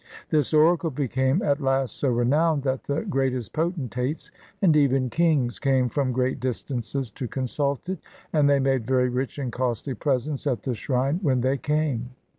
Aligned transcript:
This 0.31 0.51
oracle 0.51 0.89
became 0.89 1.43
at 1.43 1.61
last 1.61 1.97
so 1.97 2.09
renowned, 2.09 2.63
that 2.63 2.85
the 2.85 3.01
greatest 3.03 3.53
potentates, 3.53 4.31
and 4.59 4.75
even 4.75 5.11
kings, 5.11 5.59
came 5.59 5.89
from 5.89 6.11
great 6.11 6.39
distances 6.39 7.11
to 7.11 7.27
consult 7.27 7.87
it, 7.87 7.99
and 8.33 8.49
they 8.49 8.57
made 8.57 8.87
very 8.87 9.09
rich 9.09 9.37
and 9.37 9.51
costly 9.53 9.93
presents 9.93 10.47
at 10.47 10.63
the 10.63 10.73
shrine 10.73 11.19
when 11.21 11.41
they 11.41 11.59
came. 11.59 12.09